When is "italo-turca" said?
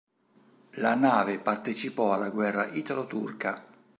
2.65-3.63